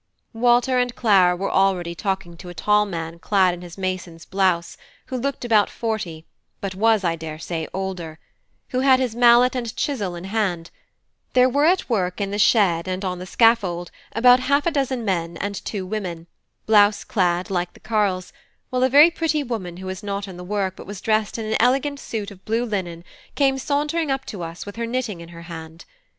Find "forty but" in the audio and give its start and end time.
5.69-6.73